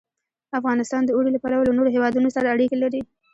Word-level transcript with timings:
افغانستان 0.59 1.01
د 1.05 1.09
اوړي 1.15 1.29
له 1.33 1.39
پلوه 1.43 1.63
له 1.67 1.73
نورو 1.77 1.93
هېوادونو 1.95 2.27
سره 2.35 2.51
اړیکې 2.53 2.77
لري. 2.83 3.01